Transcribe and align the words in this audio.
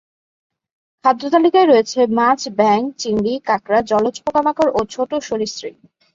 খাদ্যতালিকায় 1.05 1.67
রয়েছে 1.67 1.99
মাছ, 2.17 2.39
ব্যাঙ, 2.57 2.81
চিংড়ি, 2.97 3.33
কাঁকড়া, 3.47 3.79
জলজ 3.81 4.15
পোকামাকড় 4.25 4.71
ও 4.73 4.79
ছোট 4.89 5.11
সরীসৃপ। 5.21 5.75